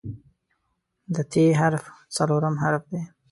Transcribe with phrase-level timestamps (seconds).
[1.13, 1.83] د "ت" حرف
[2.15, 3.01] څلورم حرف دی.